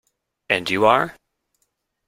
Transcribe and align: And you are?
And 0.49 0.67
you 0.67 0.85
are? 0.87 1.15